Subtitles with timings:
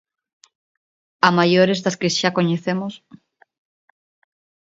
[1.27, 2.93] A maiores das que xa coñecemos...